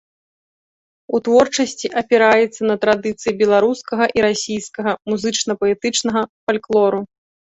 [1.15, 7.01] У творчасці апіраецца на традыцыі беларускага і расійскага музычна-паэтычнага фальклору.